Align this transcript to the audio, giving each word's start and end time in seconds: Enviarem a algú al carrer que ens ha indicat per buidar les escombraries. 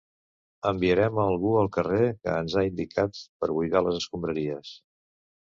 Enviarem 0.69 1.19
a 1.19 1.25
algú 1.33 1.51
al 1.59 1.69
carrer 1.75 2.09
que 2.23 2.37
ens 2.39 2.55
ha 2.55 2.65
indicat 2.71 3.23
per 3.45 3.53
buidar 3.59 3.85
les 3.89 4.03
escombraries. 4.03 4.77